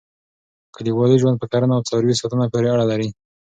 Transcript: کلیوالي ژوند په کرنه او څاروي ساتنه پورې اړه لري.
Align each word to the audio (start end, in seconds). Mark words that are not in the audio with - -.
کلیوالي 0.75 1.17
ژوند 1.21 1.37
په 1.39 1.47
کرنه 1.51 1.73
او 1.75 1.81
څاروي 1.89 2.15
ساتنه 2.21 2.45
پورې 2.51 2.67
اړه 2.73 2.85
لري. 2.91 3.09